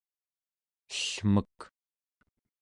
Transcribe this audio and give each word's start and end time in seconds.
ellmek 0.97 1.57